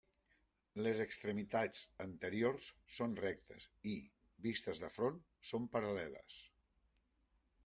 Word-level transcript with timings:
Les 0.85 1.01
extremitats 1.03 1.83
anteriors 2.07 2.71
són 3.01 3.15
rectes 3.21 3.69
i, 3.95 3.95
vistes 4.49 4.85
de 4.87 4.93
front, 4.99 5.25
són 5.53 5.73
paral·leles. 5.77 6.45